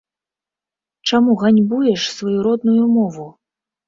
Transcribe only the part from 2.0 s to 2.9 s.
сваю родную